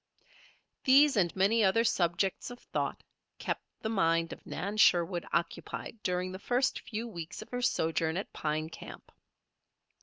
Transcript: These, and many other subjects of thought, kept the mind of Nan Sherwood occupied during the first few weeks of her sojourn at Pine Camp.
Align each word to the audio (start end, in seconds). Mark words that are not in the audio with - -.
These, 0.83 1.15
and 1.15 1.35
many 1.35 1.63
other 1.63 1.83
subjects 1.83 2.49
of 2.49 2.57
thought, 2.57 3.03
kept 3.37 3.61
the 3.81 3.89
mind 3.89 4.33
of 4.33 4.43
Nan 4.47 4.77
Sherwood 4.77 5.27
occupied 5.31 5.99
during 6.01 6.31
the 6.31 6.39
first 6.39 6.79
few 6.79 7.07
weeks 7.07 7.43
of 7.43 7.49
her 7.49 7.61
sojourn 7.61 8.17
at 8.17 8.33
Pine 8.33 8.69
Camp. 8.69 9.11